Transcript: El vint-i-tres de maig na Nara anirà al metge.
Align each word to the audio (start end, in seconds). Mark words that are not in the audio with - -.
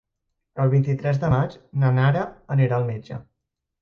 El 0.63 0.69
vint-i-tres 0.71 1.21
de 1.25 1.29
maig 1.35 1.55
na 1.83 1.93
Nara 1.99 2.25
anirà 2.57 2.81
al 2.81 2.89
metge. 2.93 3.21